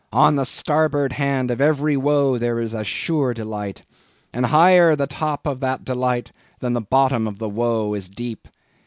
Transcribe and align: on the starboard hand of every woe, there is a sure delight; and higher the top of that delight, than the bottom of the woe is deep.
on 0.11 0.35
the 0.35 0.43
starboard 0.45 1.13
hand 1.13 1.51
of 1.51 1.61
every 1.61 1.95
woe, 1.95 2.39
there 2.39 2.59
is 2.59 2.73
a 2.73 2.83
sure 2.83 3.35
delight; 3.35 3.83
and 4.33 4.47
higher 4.47 4.95
the 4.95 5.05
top 5.05 5.45
of 5.45 5.59
that 5.59 5.85
delight, 5.85 6.31
than 6.59 6.73
the 6.73 6.81
bottom 6.81 7.27
of 7.27 7.37
the 7.37 7.47
woe 7.49 7.93
is 7.93 8.09
deep. 8.09 8.47